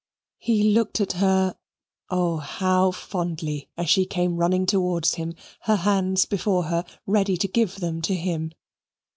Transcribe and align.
He 0.39 0.63
looked 0.63 0.99
at 0.99 1.11
her 1.11 1.55
oh, 2.09 2.37
how 2.37 2.89
fondly 2.89 3.69
as 3.77 3.87
she 3.87 4.07
came 4.07 4.37
running 4.37 4.65
towards 4.65 5.13
him, 5.13 5.35
her 5.65 5.75
hands 5.75 6.25
before 6.25 6.63
her, 6.63 6.85
ready 7.05 7.37
to 7.37 7.47
give 7.47 7.75
them 7.75 8.01
to 8.01 8.15
him. 8.15 8.51